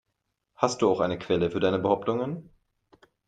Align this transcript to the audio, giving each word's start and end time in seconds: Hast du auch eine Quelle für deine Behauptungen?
Hast 0.55 0.81
du 0.81 0.89
auch 0.89 0.99
eine 0.99 1.19
Quelle 1.19 1.51
für 1.51 1.59
deine 1.59 1.77
Behauptungen? 1.77 2.49